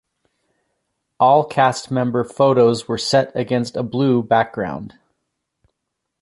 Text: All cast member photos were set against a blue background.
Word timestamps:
All 1.19 1.45
cast 1.45 1.91
member 1.91 2.23
photos 2.23 2.87
were 2.87 2.97
set 2.97 3.31
against 3.35 3.77
a 3.77 3.83
blue 3.83 4.23
background. 4.23 4.97